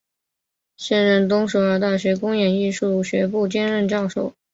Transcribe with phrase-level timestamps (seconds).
[0.77, 4.33] 现任东首尔大学公演艺术学部兼任教授。